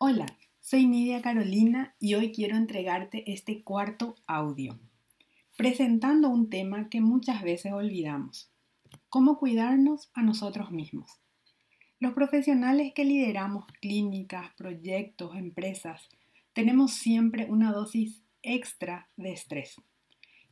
Hola, 0.00 0.26
soy 0.60 0.86
Nidia 0.86 1.20
Carolina 1.22 1.96
y 1.98 2.14
hoy 2.14 2.30
quiero 2.30 2.56
entregarte 2.56 3.32
este 3.32 3.64
cuarto 3.64 4.14
audio, 4.28 4.78
presentando 5.56 6.28
un 6.28 6.48
tema 6.48 6.88
que 6.88 7.00
muchas 7.00 7.42
veces 7.42 7.72
olvidamos, 7.72 8.48
cómo 9.08 9.40
cuidarnos 9.40 10.08
a 10.14 10.22
nosotros 10.22 10.70
mismos. 10.70 11.18
Los 11.98 12.12
profesionales 12.12 12.92
que 12.94 13.04
lideramos 13.04 13.64
clínicas, 13.80 14.52
proyectos, 14.56 15.34
empresas, 15.34 16.08
tenemos 16.52 16.92
siempre 16.92 17.46
una 17.50 17.72
dosis 17.72 18.22
extra 18.42 19.08
de 19.16 19.32
estrés, 19.32 19.82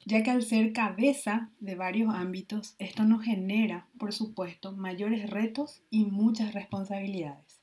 ya 0.05 0.25
que 0.25 0.33
al 0.33 0.43
ser 0.43 0.73
cabeza 0.73 1.53
de 1.61 1.77
varios 1.77 2.13
ámbitos, 2.13 2.75
esto 2.81 3.05
nos 3.05 3.23
genera, 3.23 3.87
por 3.97 4.13
supuesto, 4.13 4.73
mayores 4.73 5.31
retos 5.31 5.85
y 5.89 6.05
muchas 6.05 6.53
responsabilidades. 6.53 7.56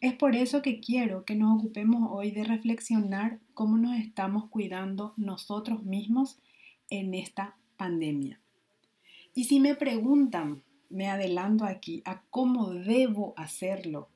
Es 0.00 0.14
por 0.14 0.34
eso 0.34 0.62
que 0.62 0.80
quiero 0.80 1.26
que 1.26 1.34
nos 1.34 1.58
ocupemos 1.58 2.08
hoy 2.10 2.30
de 2.30 2.44
reflexionar 2.44 3.38
cómo 3.52 3.76
nos 3.76 3.98
estamos 3.98 4.48
cuidando 4.48 5.12
nosotros 5.18 5.84
mismos 5.84 6.38
en 6.88 7.12
esta 7.12 7.56
pandemia. 7.76 8.40
Y 9.34 9.44
si 9.44 9.60
me 9.60 9.74
preguntan, 9.74 10.62
me 10.88 11.08
adelanto 11.08 11.66
aquí, 11.66 12.02
a 12.06 12.22
cómo 12.30 12.70
debo 12.70 13.34
hacerlo, 13.36 14.08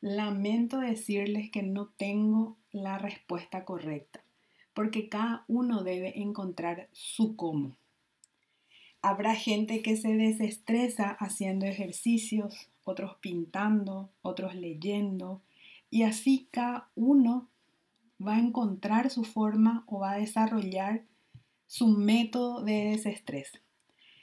lamento 0.00 0.78
decirles 0.80 1.50
que 1.50 1.62
no 1.62 1.88
tengo 1.98 2.56
la 2.72 2.96
respuesta 2.96 3.66
correcta, 3.66 4.24
porque 4.72 5.10
cada 5.10 5.44
uno 5.46 5.84
debe 5.84 6.22
encontrar 6.22 6.88
su 6.92 7.36
cómo. 7.36 7.76
Habrá 9.02 9.34
gente 9.34 9.82
que 9.82 9.96
se 9.96 10.16
desestresa 10.16 11.10
haciendo 11.10 11.66
ejercicios, 11.66 12.70
otros 12.90 13.16
pintando, 13.20 14.10
otros 14.22 14.54
leyendo, 14.54 15.42
y 15.90 16.02
así 16.02 16.48
cada 16.50 16.90
uno 16.94 17.48
va 18.24 18.36
a 18.36 18.40
encontrar 18.40 19.10
su 19.10 19.24
forma 19.24 19.84
o 19.86 20.00
va 20.00 20.12
a 20.12 20.18
desarrollar 20.18 21.04
su 21.66 21.88
método 21.88 22.62
de 22.62 22.90
desestrés. 22.90 23.60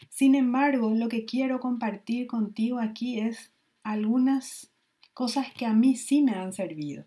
Sin 0.09 0.35
embargo, 0.35 0.91
lo 0.91 1.09
que 1.09 1.25
quiero 1.25 1.59
compartir 1.59 2.27
contigo 2.27 2.79
aquí 2.79 3.19
es 3.19 3.51
algunas 3.83 4.71
cosas 5.13 5.51
que 5.53 5.65
a 5.65 5.73
mí 5.73 5.95
sí 5.95 6.21
me 6.21 6.33
han 6.33 6.53
servido. 6.53 7.05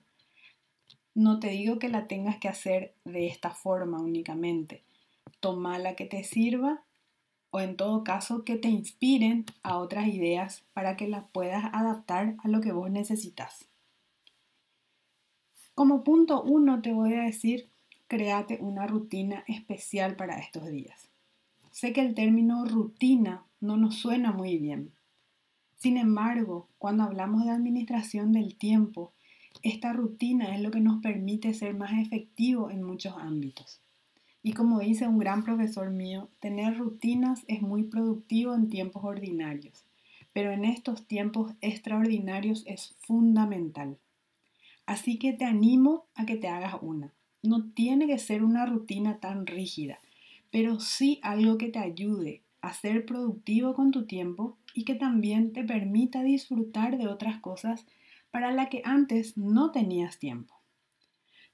No 1.14 1.40
te 1.40 1.48
digo 1.48 1.78
que 1.78 1.88
la 1.88 2.06
tengas 2.06 2.38
que 2.38 2.48
hacer 2.48 2.94
de 3.04 3.26
esta 3.26 3.50
forma 3.50 4.00
únicamente. 4.00 4.84
Toma 5.40 5.78
la 5.78 5.94
que 5.94 6.06
te 6.06 6.22
sirva 6.24 6.82
o 7.50 7.60
en 7.60 7.76
todo 7.76 8.04
caso 8.04 8.44
que 8.44 8.56
te 8.56 8.68
inspiren 8.68 9.46
a 9.62 9.78
otras 9.78 10.08
ideas 10.08 10.64
para 10.72 10.96
que 10.96 11.08
las 11.08 11.24
puedas 11.30 11.64
adaptar 11.72 12.36
a 12.42 12.48
lo 12.48 12.60
que 12.60 12.72
vos 12.72 12.90
necesitas. 12.90 13.66
Como 15.74 16.02
punto 16.02 16.42
uno 16.42 16.82
te 16.82 16.92
voy 16.92 17.14
a 17.14 17.22
decir, 17.22 17.68
créate 18.08 18.58
una 18.60 18.86
rutina 18.86 19.44
especial 19.46 20.16
para 20.16 20.38
estos 20.38 20.68
días. 20.68 21.08
Sé 21.70 21.92
que 21.92 22.00
el 22.00 22.14
término 22.14 22.64
rutina 22.64 23.44
no 23.60 23.76
nos 23.76 23.96
suena 23.96 24.32
muy 24.32 24.58
bien. 24.58 24.92
Sin 25.76 25.96
embargo, 25.96 26.68
cuando 26.78 27.04
hablamos 27.04 27.44
de 27.44 27.52
administración 27.52 28.32
del 28.32 28.56
tiempo, 28.56 29.12
esta 29.62 29.92
rutina 29.92 30.54
es 30.54 30.60
lo 30.60 30.70
que 30.70 30.80
nos 30.80 31.00
permite 31.00 31.54
ser 31.54 31.74
más 31.74 31.92
efectivos 32.04 32.72
en 32.72 32.82
muchos 32.82 33.14
ámbitos. 33.16 33.80
Y 34.48 34.54
como 34.54 34.78
dice 34.80 35.06
un 35.06 35.18
gran 35.18 35.44
profesor 35.44 35.90
mío, 35.90 36.30
tener 36.40 36.78
rutinas 36.78 37.44
es 37.48 37.60
muy 37.60 37.82
productivo 37.82 38.54
en 38.54 38.70
tiempos 38.70 39.04
ordinarios, 39.04 39.84
pero 40.32 40.52
en 40.52 40.64
estos 40.64 41.06
tiempos 41.06 41.52
extraordinarios 41.60 42.64
es 42.66 42.96
fundamental. 43.00 43.98
Así 44.86 45.18
que 45.18 45.34
te 45.34 45.44
animo 45.44 46.06
a 46.14 46.24
que 46.24 46.36
te 46.36 46.48
hagas 46.48 46.76
una. 46.80 47.12
No 47.42 47.68
tiene 47.72 48.06
que 48.06 48.18
ser 48.18 48.42
una 48.42 48.64
rutina 48.64 49.20
tan 49.20 49.46
rígida, 49.46 49.98
pero 50.50 50.80
sí 50.80 51.20
algo 51.22 51.58
que 51.58 51.68
te 51.68 51.80
ayude 51.80 52.40
a 52.62 52.72
ser 52.72 53.04
productivo 53.04 53.74
con 53.74 53.90
tu 53.90 54.06
tiempo 54.06 54.56
y 54.72 54.86
que 54.86 54.94
también 54.94 55.52
te 55.52 55.62
permita 55.62 56.22
disfrutar 56.22 56.96
de 56.96 57.06
otras 57.06 57.38
cosas 57.40 57.84
para 58.30 58.50
las 58.50 58.70
que 58.70 58.80
antes 58.86 59.36
no 59.36 59.72
tenías 59.72 60.18
tiempo. 60.18 60.54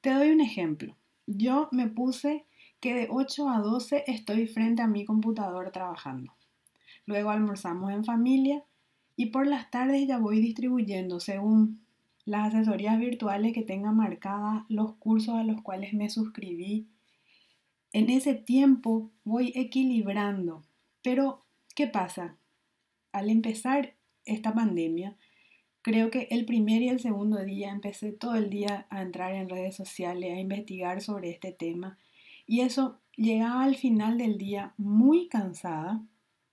Te 0.00 0.10
doy 0.10 0.30
un 0.30 0.40
ejemplo. 0.40 0.96
Yo 1.26 1.68
me 1.72 1.88
puse 1.88 2.44
que 2.84 2.92
de 2.92 3.08
8 3.08 3.48
a 3.48 3.60
12 3.60 4.04
estoy 4.08 4.46
frente 4.46 4.82
a 4.82 4.86
mi 4.86 5.06
computador 5.06 5.70
trabajando. 5.70 6.34
Luego 7.06 7.30
almorzamos 7.30 7.90
en 7.90 8.04
familia 8.04 8.62
y 9.16 9.30
por 9.30 9.46
las 9.46 9.70
tardes 9.70 10.06
ya 10.06 10.18
voy 10.18 10.38
distribuyendo 10.38 11.18
según 11.18 11.80
las 12.26 12.52
asesorías 12.52 12.98
virtuales 12.98 13.54
que 13.54 13.62
tenga 13.62 13.90
marcadas, 13.90 14.64
los 14.68 14.96
cursos 14.96 15.34
a 15.34 15.44
los 15.44 15.62
cuales 15.62 15.94
me 15.94 16.10
suscribí. 16.10 16.86
En 17.94 18.10
ese 18.10 18.34
tiempo 18.34 19.10
voy 19.24 19.50
equilibrando. 19.54 20.62
Pero, 21.02 21.42
¿qué 21.74 21.86
pasa? 21.86 22.36
Al 23.12 23.30
empezar 23.30 23.94
esta 24.26 24.52
pandemia, 24.52 25.16
creo 25.80 26.10
que 26.10 26.28
el 26.30 26.44
primer 26.44 26.82
y 26.82 26.90
el 26.90 27.00
segundo 27.00 27.42
día 27.42 27.70
empecé 27.72 28.12
todo 28.12 28.34
el 28.34 28.50
día 28.50 28.86
a 28.90 29.00
entrar 29.00 29.32
en 29.32 29.48
redes 29.48 29.74
sociales, 29.74 30.36
a 30.36 30.40
investigar 30.40 31.00
sobre 31.00 31.30
este 31.30 31.50
tema 31.50 31.96
y 32.46 32.60
eso 32.60 33.00
llegaba 33.16 33.62
al 33.62 33.76
final 33.76 34.18
del 34.18 34.38
día 34.38 34.74
muy 34.76 35.28
cansada, 35.28 36.02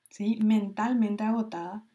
¿sí? 0.09 0.38
mentalmente 0.41 1.24
agotada, 1.24 1.85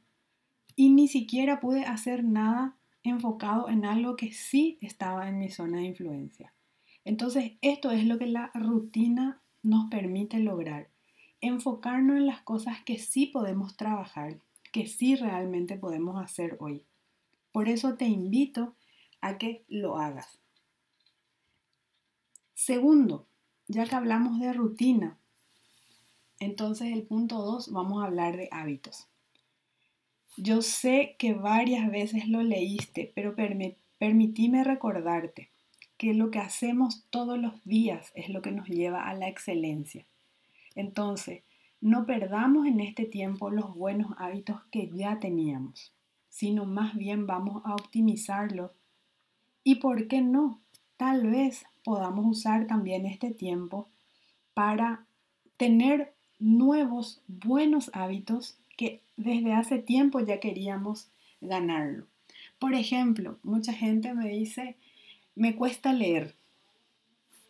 y 0.74 0.90
ni 0.90 1.08
siquiera 1.08 1.60
pude 1.60 1.84
hacer 1.84 2.24
nada 2.24 2.76
enfocado 3.02 3.68
en 3.68 3.84
algo 3.84 4.16
que 4.16 4.32
sí 4.32 4.78
estaba 4.80 5.28
en 5.28 5.38
mi 5.38 5.50
zona 5.50 5.78
de 5.78 5.84
influencia. 5.84 6.52
Entonces, 7.04 7.52
esto 7.62 7.92
es 7.92 8.04
lo 8.04 8.18
que 8.18 8.26
la 8.26 8.50
rutina 8.52 9.40
nos 9.62 9.88
permite 9.88 10.40
lograr. 10.40 10.90
Enfocarnos 11.40 12.16
en 12.16 12.26
las 12.26 12.42
cosas 12.42 12.82
que 12.84 12.98
sí 12.98 13.26
podemos 13.26 13.76
trabajar, 13.76 14.40
que 14.72 14.86
sí 14.86 15.14
realmente 15.14 15.78
podemos 15.78 16.22
hacer 16.22 16.56
hoy. 16.60 16.84
Por 17.52 17.68
eso 17.68 17.94
te 17.94 18.06
invito 18.06 18.74
a 19.20 19.38
que 19.38 19.64
lo 19.68 19.98
hagas. 19.98 20.40
Segundo, 22.54 23.28
ya 23.68 23.86
que 23.86 23.94
hablamos 23.94 24.40
de 24.40 24.52
rutina, 24.52 25.18
entonces 26.38 26.92
el 26.92 27.02
punto 27.02 27.42
2 27.42 27.72
vamos 27.72 28.02
a 28.02 28.06
hablar 28.06 28.36
de 28.36 28.48
hábitos. 28.50 29.08
Yo 30.36 30.60
sé 30.60 31.16
que 31.18 31.32
varias 31.32 31.90
veces 31.90 32.28
lo 32.28 32.42
leíste, 32.42 33.10
pero 33.14 33.34
permitíme 33.98 34.64
recordarte 34.64 35.50
que 35.96 36.12
lo 36.12 36.30
que 36.30 36.40
hacemos 36.40 37.06
todos 37.08 37.38
los 37.38 37.64
días 37.64 38.12
es 38.14 38.28
lo 38.28 38.42
que 38.42 38.52
nos 38.52 38.68
lleva 38.68 39.08
a 39.08 39.14
la 39.14 39.28
excelencia. 39.28 40.06
Entonces, 40.74 41.42
no 41.80 42.04
perdamos 42.04 42.66
en 42.66 42.80
este 42.80 43.06
tiempo 43.06 43.48
los 43.50 43.74
buenos 43.74 44.12
hábitos 44.18 44.60
que 44.70 44.90
ya 44.92 45.18
teníamos, 45.20 45.94
sino 46.28 46.66
más 46.66 46.94
bien 46.94 47.26
vamos 47.26 47.62
a 47.64 47.74
optimizarlos. 47.74 48.72
¿Y 49.64 49.76
por 49.76 50.06
qué 50.06 50.20
no? 50.20 50.60
Tal 50.96 51.26
vez 51.26 51.64
podamos 51.84 52.26
usar 52.26 52.66
también 52.66 53.06
este 53.06 53.30
tiempo 53.30 53.88
para 54.54 55.04
tener 55.56 56.14
nuevos 56.38 57.20
buenos 57.28 57.90
hábitos 57.92 58.58
que 58.76 59.02
desde 59.16 59.52
hace 59.52 59.78
tiempo 59.78 60.20
ya 60.20 60.40
queríamos 60.40 61.08
ganarlo. 61.40 62.06
Por 62.58 62.74
ejemplo, 62.74 63.38
mucha 63.42 63.72
gente 63.72 64.14
me 64.14 64.28
dice, 64.28 64.76
me 65.34 65.54
cuesta 65.54 65.92
leer. 65.92 66.34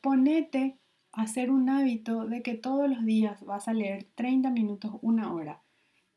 Ponete 0.00 0.76
a 1.12 1.22
hacer 1.22 1.50
un 1.50 1.68
hábito 1.68 2.26
de 2.26 2.42
que 2.42 2.54
todos 2.54 2.88
los 2.88 3.04
días 3.04 3.44
vas 3.44 3.68
a 3.68 3.72
leer 3.72 4.06
30 4.14 4.50
minutos, 4.50 4.92
una 5.02 5.32
hora 5.32 5.60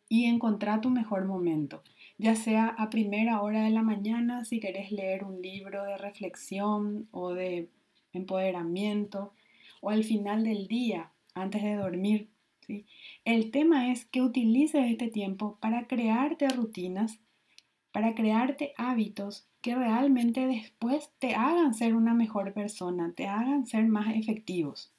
y 0.08 0.26
encontrar 0.26 0.82
tu 0.82 0.90
mejor 0.90 1.26
momento, 1.26 1.84
ya 2.20 2.36
sea 2.36 2.68
a 2.68 2.90
primera 2.90 3.42
hora 3.42 3.64
de 3.64 3.70
la 3.70 3.82
mañana 3.82 4.44
si 4.44 4.60
querés 4.60 4.92
leer 4.92 5.24
un 5.24 5.42
libro 5.42 5.86
de 5.86 5.98
reflexión 5.98 7.08
o 7.12 7.34
de 7.34 7.70
empoderamiento 8.12 9.34
o 9.80 9.90
al 9.90 10.04
final 10.04 10.44
del 10.44 10.68
día, 10.68 11.12
antes 11.34 11.64
de 11.64 11.76
dormir. 11.76 12.28
¿sí? 12.68 12.86
El 13.24 13.52
tema 13.52 13.94
es 13.94 14.06
que 14.06 14.22
utilices 14.22 14.92
este 14.92 15.08
tiempo 15.08 15.58
para 15.62 15.88
crearte 15.88 16.50
rutinas, 16.50 17.20
para 17.94 18.14
crearte 18.16 18.74
hábitos 18.76 19.48
que 19.62 19.76
realmente 19.76 20.46
después 20.46 21.12
te 21.20 21.36
hagan 21.36 21.74
ser 21.74 21.96
una 21.96 22.14
mejor 22.14 22.54
persona, 22.54 23.14
te 23.16 23.28
hagan 23.28 23.66
ser 23.66 23.88
más 23.88 24.14
efectivos. 24.14 24.92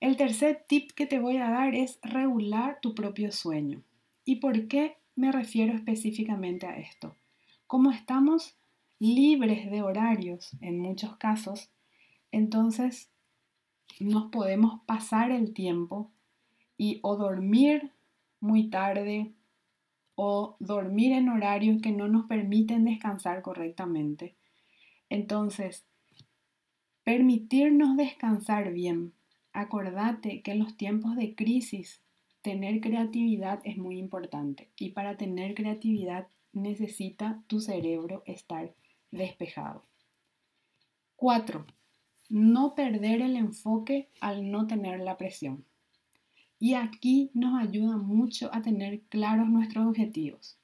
El 0.00 0.16
tercer 0.16 0.64
tip 0.66 0.92
que 0.92 1.04
te 1.04 1.18
voy 1.18 1.36
a 1.36 1.50
dar 1.50 1.74
es 1.74 1.98
regular 2.02 2.78
tu 2.80 2.94
propio 2.94 3.30
sueño. 3.30 3.82
¿Y 4.24 4.36
por 4.36 4.66
qué 4.66 4.99
me 5.20 5.30
refiero 5.30 5.74
específicamente 5.74 6.66
a 6.66 6.78
esto? 6.78 7.14
Como 7.66 7.90
estamos 7.90 8.56
libres 8.98 9.70
de 9.70 9.82
horarios 9.82 10.50
en 10.60 10.80
muchos 10.80 11.16
casos, 11.18 11.70
entonces 12.32 13.10
nos 13.98 14.30
podemos 14.30 14.80
pasar 14.86 15.30
el 15.30 15.52
tiempo 15.52 16.10
y 16.78 17.00
o 17.02 17.16
dormir 17.16 17.92
muy 18.40 18.70
tarde 18.70 19.32
o 20.14 20.56
dormir 20.58 21.12
en 21.12 21.28
horarios 21.28 21.82
que 21.82 21.92
no 21.92 22.08
nos 22.08 22.26
permiten 22.26 22.84
descansar 22.84 23.42
correctamente. 23.42 24.36
Entonces, 25.10 25.84
permitirnos 27.04 27.96
descansar 27.96 28.72
bien. 28.72 29.12
Acordate 29.52 30.42
que 30.42 30.52
en 30.52 30.60
los 30.60 30.76
tiempos 30.76 31.16
de 31.16 31.34
crisis 31.34 32.00
tener 32.42 32.80
creatividad 32.80 33.60
es 33.64 33.76
muy 33.76 33.98
importante 33.98 34.70
y 34.78 34.90
para 34.90 35.16
tener 35.16 35.54
creatividad 35.54 36.28
necesita 36.52 37.42
tu 37.46 37.60
cerebro 37.60 38.22
estar 38.26 38.72
despejado. 39.10 39.84
4. 41.16 41.66
No 42.30 42.74
perder 42.74 43.20
el 43.22 43.36
enfoque 43.36 44.08
al 44.20 44.50
no 44.50 44.66
tener 44.66 45.00
la 45.00 45.16
presión. 45.16 45.64
Y 46.58 46.74
aquí 46.74 47.30
nos 47.34 47.60
ayuda 47.60 47.96
mucho 47.96 48.50
a 48.52 48.62
tener 48.62 49.00
claros 49.02 49.48
nuestros 49.48 49.86
objetivos. 49.86 50.58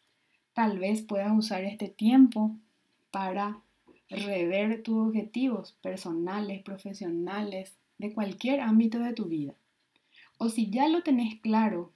Tal 0.53 0.79
vez 0.79 1.03
puedas 1.03 1.37
usar 1.37 1.65
este 1.65 1.89
tiempo 1.89 2.57
para 3.11 3.61
rever 4.09 4.83
tus 4.83 5.09
objetivos 5.09 5.73
personales, 5.83 6.63
profesionales, 6.63 7.77
de 7.99 8.13
cualquier 8.13 8.61
ámbito 8.61 8.99
de 8.99 9.13
tu 9.13 9.25
vida. 9.25 9.55
O 10.39 10.49
si 10.49 10.71
ya 10.71 10.89
lo 10.89 11.03
tenés 11.03 11.41
claro, 11.41 11.93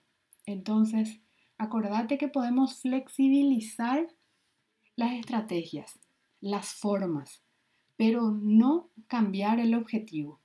entonces 0.46 1.20
acordate 1.58 2.18
que 2.18 2.28
podemos 2.28 2.80
flexibilizar 2.80 4.08
las 4.96 5.12
estrategias, 5.12 5.98
las 6.40 6.74
formas, 6.74 7.42
pero 7.96 8.30
no 8.30 8.88
cambiar 9.08 9.60
el 9.60 9.74
objetivo. 9.74 10.40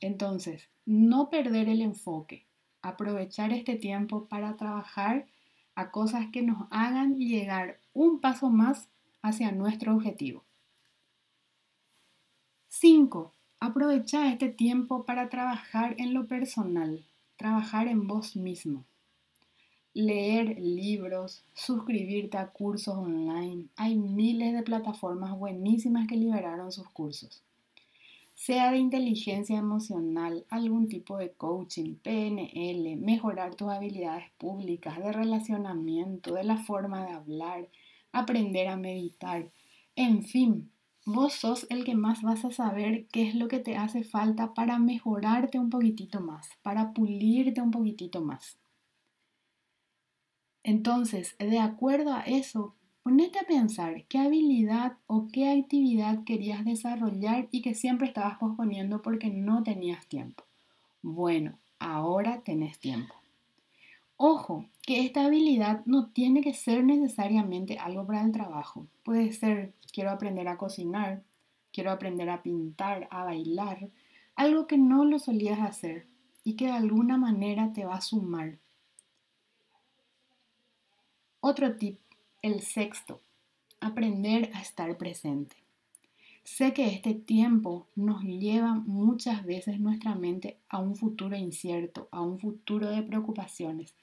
Entonces, 0.00 0.68
no 0.84 1.30
perder 1.30 1.68
el 1.68 1.80
enfoque, 1.82 2.46
aprovechar 2.82 3.52
este 3.52 3.76
tiempo 3.76 4.26
para 4.28 4.56
trabajar 4.56 5.26
a 5.74 5.90
cosas 5.90 6.26
que 6.32 6.42
nos 6.42 6.66
hagan 6.70 7.16
llegar 7.16 7.80
un 7.92 8.20
paso 8.20 8.50
más 8.50 8.88
hacia 9.22 9.52
nuestro 9.52 9.94
objetivo. 9.94 10.44
5. 12.68 13.32
Aprovecha 13.66 14.30
este 14.30 14.50
tiempo 14.50 15.04
para 15.04 15.30
trabajar 15.30 15.94
en 15.98 16.12
lo 16.12 16.26
personal, 16.26 17.02
trabajar 17.36 17.88
en 17.88 18.06
vos 18.06 18.36
mismo 18.36 18.84
leer 19.94 20.58
libros, 20.58 21.44
suscribirte 21.54 22.36
a 22.36 22.48
cursos 22.48 22.96
online. 22.96 23.68
Hay 23.76 23.96
miles 23.96 24.52
de 24.52 24.64
plataformas 24.64 25.38
buenísimas 25.38 26.08
que 26.08 26.16
liberaron 26.16 26.72
sus 26.72 26.88
cursos. 26.90 27.42
Sea 28.34 28.72
de 28.72 28.78
inteligencia 28.78 29.56
emocional, 29.56 30.44
algún 30.50 30.88
tipo 30.88 31.16
de 31.16 31.30
coaching, 31.30 31.94
PNL, 31.94 32.96
mejorar 32.96 33.54
tus 33.54 33.70
habilidades 33.70 34.24
públicas, 34.36 34.98
de 34.98 35.12
relacionamiento, 35.12 36.34
de 36.34 36.44
la 36.44 36.58
forma 36.58 37.06
de 37.06 37.12
hablar, 37.12 37.68
aprender 38.12 38.66
a 38.66 38.76
meditar. 38.76 39.48
En 39.94 40.24
fin, 40.24 40.72
vos 41.04 41.34
sos 41.34 41.66
el 41.70 41.84
que 41.84 41.94
más 41.94 42.22
vas 42.22 42.44
a 42.44 42.50
saber 42.50 43.06
qué 43.12 43.28
es 43.28 43.34
lo 43.34 43.48
que 43.48 43.58
te 43.58 43.76
hace 43.76 44.04
falta 44.04 44.54
para 44.54 44.78
mejorarte 44.78 45.58
un 45.58 45.70
poquitito 45.70 46.20
más, 46.20 46.48
para 46.62 46.92
pulirte 46.92 47.60
un 47.60 47.70
poquitito 47.70 48.22
más. 48.22 48.58
Entonces, 50.62 51.36
de 51.38 51.58
acuerdo 51.58 52.14
a 52.14 52.20
eso, 52.22 52.74
ponete 53.02 53.38
a 53.38 53.46
pensar 53.46 54.04
qué 54.08 54.18
habilidad 54.18 54.96
o 55.06 55.28
qué 55.30 55.50
actividad 55.50 56.24
querías 56.24 56.64
desarrollar 56.64 57.48
y 57.50 57.60
que 57.60 57.74
siempre 57.74 58.06
estabas 58.06 58.38
posponiendo 58.38 59.02
porque 59.02 59.28
no 59.28 59.62
tenías 59.62 60.06
tiempo. 60.06 60.44
Bueno, 61.02 61.58
ahora 61.78 62.40
tenés 62.40 62.78
tiempo. 62.78 63.14
Ojo, 64.16 64.66
que 64.82 65.04
esta 65.04 65.24
habilidad 65.24 65.84
no 65.86 66.10
tiene 66.10 66.40
que 66.40 66.54
ser 66.54 66.84
necesariamente 66.84 67.78
algo 67.78 68.06
para 68.06 68.22
el 68.22 68.32
trabajo. 68.32 68.86
Puede 69.02 69.32
ser, 69.32 69.74
quiero 69.92 70.10
aprender 70.10 70.48
a 70.48 70.56
cocinar, 70.56 71.22
quiero 71.72 71.90
aprender 71.90 72.30
a 72.30 72.42
pintar, 72.42 73.08
a 73.10 73.24
bailar, 73.24 73.88
algo 74.36 74.66
que 74.66 74.78
no 74.78 75.04
lo 75.04 75.18
solías 75.18 75.60
hacer 75.60 76.06
y 76.44 76.56
que 76.56 76.66
de 76.66 76.72
alguna 76.72 77.16
manera 77.16 77.72
te 77.72 77.84
va 77.84 77.96
a 77.96 78.00
sumar 78.00 78.58
otro 81.46 81.76
tip, 81.76 81.98
el 82.40 82.62
sexto, 82.62 83.20
aprender 83.78 84.50
a 84.54 84.62
estar 84.62 84.96
presente. 84.96 85.56
Sé 86.42 86.72
que 86.72 86.86
este 86.86 87.12
tiempo 87.12 87.86
nos 87.94 88.22
lleva 88.22 88.72
muchas 88.72 89.44
veces 89.44 89.78
nuestra 89.78 90.14
mente 90.14 90.56
a 90.70 90.78
un 90.78 90.96
futuro 90.96 91.36
incierto, 91.36 92.08
a 92.12 92.22
un 92.22 92.38
futuro 92.38 92.88
de 92.88 93.02
preocupaciones. 93.02 93.94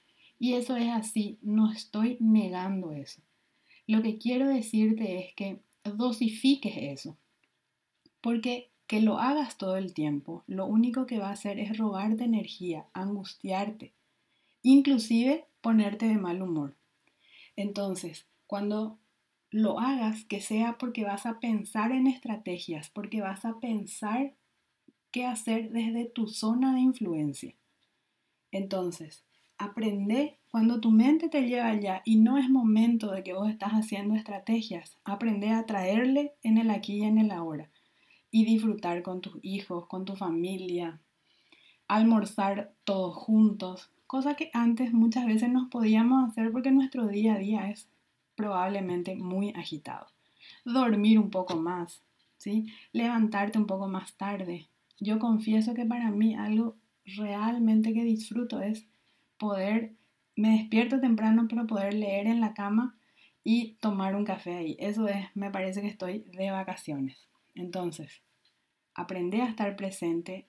Y 0.42 0.54
eso 0.54 0.74
es 0.74 0.88
así, 0.88 1.38
no 1.40 1.70
estoy 1.70 2.16
negando 2.18 2.90
eso. 2.90 3.22
Lo 3.86 4.02
que 4.02 4.18
quiero 4.18 4.48
decirte 4.48 5.20
es 5.20 5.34
que 5.36 5.60
dosifiques 5.84 6.74
eso. 6.76 7.16
Porque 8.20 8.72
que 8.88 9.00
lo 9.00 9.20
hagas 9.20 9.56
todo 9.56 9.76
el 9.76 9.94
tiempo, 9.94 10.42
lo 10.48 10.66
único 10.66 11.06
que 11.06 11.20
va 11.20 11.28
a 11.28 11.34
hacer 11.34 11.60
es 11.60 11.78
robarte 11.78 12.24
energía, 12.24 12.88
angustiarte, 12.92 13.94
inclusive 14.62 15.46
ponerte 15.60 16.06
de 16.06 16.18
mal 16.18 16.42
humor. 16.42 16.76
Entonces, 17.54 18.26
cuando 18.48 18.98
lo 19.48 19.78
hagas, 19.78 20.24
que 20.24 20.40
sea 20.40 20.76
porque 20.76 21.04
vas 21.04 21.24
a 21.24 21.38
pensar 21.38 21.92
en 21.92 22.08
estrategias, 22.08 22.90
porque 22.90 23.20
vas 23.20 23.44
a 23.44 23.60
pensar 23.60 24.34
qué 25.12 25.24
hacer 25.24 25.70
desde 25.70 26.06
tu 26.06 26.26
zona 26.26 26.74
de 26.74 26.80
influencia. 26.80 27.54
Entonces, 28.50 29.24
aprende 29.58 30.38
cuando 30.50 30.80
tu 30.80 30.90
mente 30.90 31.28
te 31.28 31.46
lleva 31.46 31.68
allá 31.68 32.02
y 32.04 32.16
no 32.16 32.36
es 32.36 32.50
momento 32.50 33.10
de 33.10 33.22
que 33.22 33.32
vos 33.32 33.48
estás 33.48 33.72
haciendo 33.72 34.14
estrategias, 34.14 34.98
aprende 35.04 35.50
a 35.50 35.64
traerle 35.64 36.34
en 36.42 36.58
el 36.58 36.70
aquí 36.70 36.98
y 36.98 37.04
en 37.04 37.18
el 37.18 37.30
ahora 37.30 37.70
y 38.30 38.44
disfrutar 38.44 39.02
con 39.02 39.20
tus 39.20 39.38
hijos, 39.42 39.86
con 39.86 40.04
tu 40.04 40.16
familia, 40.16 41.00
almorzar 41.88 42.72
todos 42.84 43.14
juntos, 43.16 43.90
cosa 44.06 44.34
que 44.34 44.50
antes 44.52 44.92
muchas 44.92 45.26
veces 45.26 45.50
nos 45.50 45.68
podíamos 45.68 46.28
hacer 46.28 46.50
porque 46.52 46.70
nuestro 46.70 47.06
día 47.06 47.34
a 47.34 47.38
día 47.38 47.70
es 47.70 47.88
probablemente 48.34 49.14
muy 49.14 49.50
agitado. 49.50 50.06
Dormir 50.64 51.18
un 51.18 51.30
poco 51.30 51.56
más, 51.56 52.02
¿sí? 52.38 52.66
Levantarte 52.92 53.58
un 53.58 53.66
poco 53.66 53.88
más 53.88 54.14
tarde. 54.14 54.68
Yo 54.98 55.18
confieso 55.18 55.74
que 55.74 55.86
para 55.86 56.10
mí 56.10 56.34
algo 56.34 56.76
realmente 57.04 57.92
que 57.92 58.04
disfruto 58.04 58.60
es 58.60 58.86
poder, 59.42 59.96
me 60.36 60.56
despierto 60.56 61.00
temprano 61.00 61.48
para 61.48 61.64
poder 61.64 61.94
leer 61.94 62.28
en 62.28 62.40
la 62.40 62.54
cama 62.54 62.96
y 63.42 63.74
tomar 63.80 64.14
un 64.14 64.24
café 64.24 64.54
ahí. 64.54 64.76
Eso 64.78 65.08
es, 65.08 65.26
me 65.34 65.50
parece 65.50 65.80
que 65.82 65.88
estoy 65.88 66.20
de 66.32 66.52
vacaciones. 66.52 67.28
Entonces, 67.56 68.22
aprende 68.94 69.42
a 69.42 69.48
estar 69.48 69.74
presente 69.74 70.46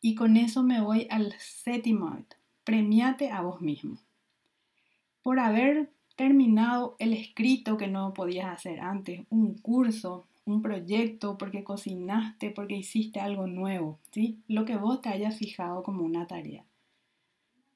y 0.00 0.14
con 0.14 0.36
eso 0.36 0.62
me 0.62 0.80
voy 0.80 1.08
al 1.10 1.34
séptimo 1.38 2.24
premiate 2.62 3.30
a 3.30 3.42
vos 3.42 3.60
mismo. 3.60 3.98
Por 5.22 5.40
haber 5.40 5.90
terminado 6.14 6.94
el 7.00 7.12
escrito 7.14 7.76
que 7.76 7.88
no 7.88 8.14
podías 8.14 8.46
hacer 8.46 8.80
antes, 8.80 9.26
un 9.28 9.58
curso, 9.58 10.28
un 10.44 10.62
proyecto, 10.62 11.36
porque 11.36 11.64
cocinaste, 11.64 12.50
porque 12.50 12.76
hiciste 12.76 13.18
algo 13.18 13.48
nuevo, 13.48 13.98
¿sí? 14.12 14.38
Lo 14.46 14.64
que 14.64 14.76
vos 14.76 15.00
te 15.00 15.08
hayas 15.08 15.36
fijado 15.36 15.82
como 15.82 16.04
una 16.04 16.26
tarea. 16.26 16.64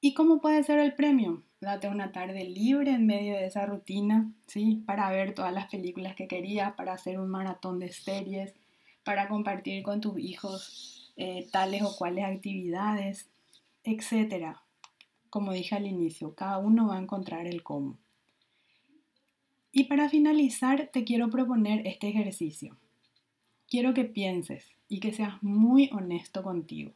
¿Y 0.00 0.14
cómo 0.14 0.40
puede 0.40 0.62
ser 0.62 0.78
el 0.78 0.94
premio? 0.94 1.42
Date 1.60 1.88
una 1.88 2.12
tarde 2.12 2.44
libre 2.44 2.92
en 2.92 3.06
medio 3.06 3.34
de 3.34 3.46
esa 3.46 3.66
rutina, 3.66 4.32
¿sí? 4.46 4.82
Para 4.86 5.10
ver 5.10 5.34
todas 5.34 5.52
las 5.52 5.68
películas 5.70 6.14
que 6.14 6.28
querías, 6.28 6.74
para 6.74 6.92
hacer 6.92 7.18
un 7.18 7.28
maratón 7.28 7.80
de 7.80 7.92
series, 7.92 8.54
para 9.04 9.28
compartir 9.28 9.82
con 9.82 10.00
tus 10.00 10.18
hijos 10.18 11.12
eh, 11.16 11.48
tales 11.50 11.82
o 11.82 11.96
cuales 11.96 12.24
actividades, 12.24 13.28
etcétera 13.82 14.62
como 15.30 15.52
dije 15.52 15.74
al 15.74 15.86
inicio, 15.86 16.34
cada 16.34 16.58
uno 16.58 16.88
va 16.88 16.96
a 16.96 17.02
encontrar 17.02 17.46
el 17.46 17.62
cómo. 17.62 17.98
Y 19.72 19.84
para 19.84 20.08
finalizar, 20.08 20.88
te 20.92 21.04
quiero 21.04 21.28
proponer 21.28 21.86
este 21.86 22.08
ejercicio. 22.08 22.76
Quiero 23.68 23.92
que 23.92 24.04
pienses 24.04 24.64
y 24.88 25.00
que 25.00 25.12
seas 25.12 25.42
muy 25.42 25.90
honesto 25.92 26.42
contigo. 26.42 26.92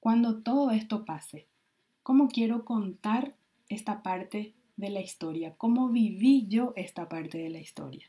Cuando 0.00 0.42
todo 0.42 0.72
esto 0.72 1.04
pase, 1.04 1.46
¿cómo 2.04 2.28
quiero 2.28 2.66
contar 2.66 3.34
esta 3.68 4.02
parte 4.02 4.54
de 4.76 4.90
la 4.90 5.00
historia? 5.00 5.56
¿Cómo 5.56 5.88
viví 5.88 6.46
yo 6.46 6.74
esta 6.76 7.08
parte 7.08 7.38
de 7.38 7.48
la 7.48 7.60
historia? 7.60 8.08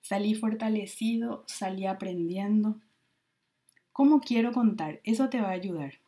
¿Salí 0.00 0.34
fortalecido? 0.34 1.44
¿Salí 1.46 1.86
aprendiendo? 1.86 2.80
¿Cómo 3.92 4.20
quiero 4.20 4.52
contar? 4.52 5.00
Eso 5.04 5.28
te 5.28 5.40
va 5.40 5.50
a 5.50 5.52
ayudar. 5.52 6.00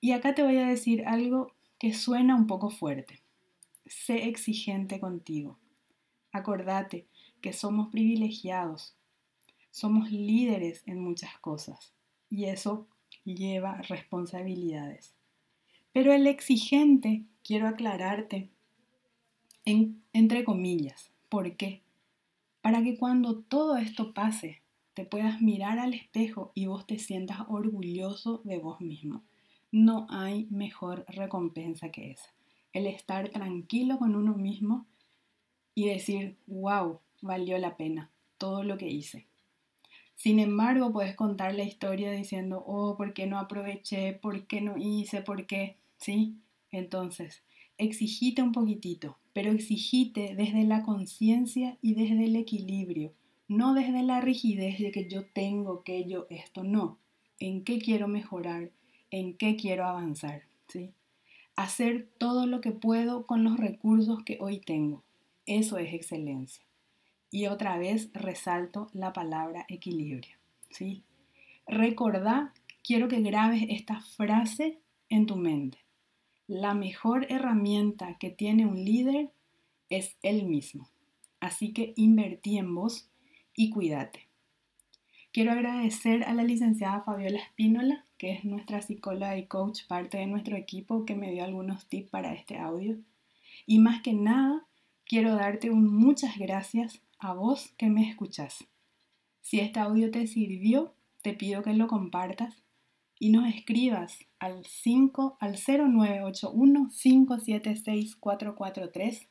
Y 0.00 0.12
acá 0.12 0.34
te 0.34 0.42
voy 0.42 0.56
a 0.56 0.66
decir 0.66 1.04
algo 1.06 1.52
que 1.78 1.92
suena 1.92 2.34
un 2.34 2.46
poco 2.46 2.70
fuerte. 2.70 3.20
Sé 3.84 4.26
exigente 4.26 5.00
contigo. 5.00 5.58
Acordate 6.32 7.06
que 7.42 7.52
somos 7.52 7.90
privilegiados, 7.90 8.96
somos 9.70 10.10
líderes 10.10 10.82
en 10.86 11.00
muchas 11.00 11.38
cosas 11.38 11.92
y 12.30 12.46
eso 12.46 12.86
lleva 13.24 13.82
responsabilidades. 13.82 15.14
Pero 15.94 16.12
el 16.12 16.26
exigente, 16.26 17.24
quiero 17.42 17.68
aclararte, 17.68 18.50
en, 19.64 20.02
entre 20.12 20.44
comillas, 20.44 21.10
¿por 21.30 21.56
qué? 21.56 21.84
para 22.64 22.82
que 22.82 22.96
cuando 22.96 23.40
todo 23.40 23.76
esto 23.76 24.14
pase, 24.14 24.62
te 24.94 25.04
puedas 25.04 25.42
mirar 25.42 25.78
al 25.78 25.92
espejo 25.92 26.50
y 26.54 26.64
vos 26.64 26.86
te 26.86 26.98
sientas 26.98 27.40
orgulloso 27.48 28.40
de 28.44 28.56
vos 28.56 28.80
mismo. 28.80 29.22
No 29.70 30.06
hay 30.08 30.46
mejor 30.48 31.04
recompensa 31.08 31.90
que 31.90 32.12
esa. 32.12 32.32
El 32.72 32.86
estar 32.86 33.28
tranquilo 33.28 33.98
con 33.98 34.16
uno 34.16 34.32
mismo 34.32 34.86
y 35.74 35.88
decir, 35.90 36.38
wow, 36.46 37.00
valió 37.20 37.58
la 37.58 37.76
pena 37.76 38.10
todo 38.38 38.64
lo 38.64 38.78
que 38.78 38.88
hice. 38.88 39.26
Sin 40.14 40.38
embargo, 40.38 40.90
puedes 40.90 41.14
contar 41.14 41.54
la 41.54 41.64
historia 41.64 42.12
diciendo, 42.12 42.64
oh, 42.66 42.96
¿por 42.96 43.12
qué 43.12 43.26
no 43.26 43.38
aproveché? 43.38 44.14
¿Por 44.14 44.46
qué 44.46 44.62
no 44.62 44.78
hice? 44.78 45.20
¿Por 45.20 45.44
qué? 45.44 45.76
¿Sí? 45.98 46.36
Entonces, 46.70 47.42
exigite 47.78 48.42
un 48.42 48.52
poquitito, 48.52 49.18
pero 49.32 49.52
exigite 49.52 50.34
desde 50.34 50.64
la 50.64 50.82
conciencia 50.82 51.78
y 51.82 51.94
desde 51.94 52.24
el 52.24 52.36
equilibrio, 52.36 53.12
no 53.48 53.74
desde 53.74 54.02
la 54.02 54.20
rigidez 54.20 54.78
de 54.78 54.90
que 54.90 55.08
yo 55.08 55.26
tengo 55.26 55.82
que 55.82 56.08
yo 56.08 56.26
esto, 56.30 56.64
no. 56.64 56.98
¿En 57.38 57.64
qué 57.64 57.78
quiero 57.78 58.08
mejorar? 58.08 58.70
¿En 59.10 59.36
qué 59.36 59.56
quiero 59.56 59.84
avanzar? 59.84 60.44
¿Sí? 60.68 60.92
Hacer 61.56 62.08
todo 62.18 62.46
lo 62.46 62.60
que 62.60 62.72
puedo 62.72 63.26
con 63.26 63.44
los 63.44 63.58
recursos 63.58 64.24
que 64.24 64.38
hoy 64.40 64.60
tengo. 64.60 65.04
Eso 65.46 65.78
es 65.78 65.92
excelencia. 65.92 66.64
Y 67.30 67.46
otra 67.46 67.78
vez 67.78 68.10
resalto 68.14 68.88
la 68.92 69.12
palabra 69.12 69.66
equilibrio. 69.68 70.36
¿sí? 70.70 71.02
Recordá, 71.66 72.52
quiero 72.82 73.08
que 73.08 73.20
grabes 73.20 73.64
esta 73.68 74.00
frase 74.00 74.80
en 75.08 75.26
tu 75.26 75.36
mente. 75.36 75.83
La 76.46 76.74
mejor 76.74 77.26
herramienta 77.30 78.18
que 78.18 78.28
tiene 78.28 78.66
un 78.66 78.84
líder 78.84 79.32
es 79.88 80.18
él 80.22 80.44
mismo. 80.44 80.90
Así 81.40 81.72
que 81.72 81.94
invertí 81.96 82.58
en 82.58 82.74
vos 82.74 83.08
y 83.56 83.70
cuídate. 83.70 84.28
Quiero 85.32 85.52
agradecer 85.52 86.22
a 86.24 86.34
la 86.34 86.42
licenciada 86.42 87.00
Fabiola 87.00 87.40
Espínola, 87.40 88.04
que 88.18 88.32
es 88.32 88.44
nuestra 88.44 88.82
psicóloga 88.82 89.38
y 89.38 89.46
coach, 89.46 89.86
parte 89.86 90.18
de 90.18 90.26
nuestro 90.26 90.56
equipo, 90.56 91.06
que 91.06 91.14
me 91.14 91.32
dio 91.32 91.44
algunos 91.44 91.88
tips 91.88 92.10
para 92.10 92.34
este 92.34 92.58
audio. 92.58 92.98
Y 93.64 93.78
más 93.78 94.02
que 94.02 94.12
nada, 94.12 94.66
quiero 95.06 95.34
darte 95.36 95.70
un 95.70 95.86
muchas 95.86 96.36
gracias 96.36 97.00
a 97.18 97.32
vos 97.32 97.72
que 97.78 97.88
me 97.88 98.06
escuchas. 98.06 98.66
Si 99.40 99.60
este 99.60 99.80
audio 99.80 100.10
te 100.10 100.26
sirvió, 100.26 100.94
te 101.22 101.32
pido 101.32 101.62
que 101.62 101.72
lo 101.72 101.88
compartas 101.88 102.63
y 103.24 103.30
nos 103.30 103.48
escribas 103.48 104.18
al 104.38 104.66
5 104.66 105.38
al 105.40 105.56
0981 105.56 106.90
576 106.94 108.16
443, 108.16 109.28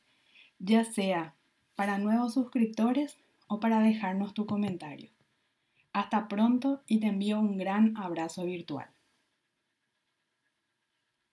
ya 0.57 0.83
sea 0.83 1.35
para 1.75 1.99
nuevos 1.99 2.33
suscriptores 2.33 3.19
o 3.45 3.59
para 3.59 3.81
dejarnos 3.81 4.33
tu 4.33 4.47
comentario. 4.47 5.11
Hasta 5.91 6.27
pronto 6.27 6.81
y 6.87 7.01
te 7.01 7.05
envío 7.05 7.39
un 7.39 7.59
gran 7.59 7.95
abrazo 7.95 8.45
virtual. 8.45 8.87